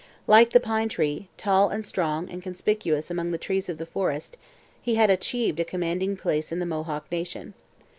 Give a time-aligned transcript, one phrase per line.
[0.25, 4.35] Like the pine tree, tall and strong and conspicuous among the trees of the forest,
[4.81, 7.53] he had achieved a commanding place in the Mohawk nation.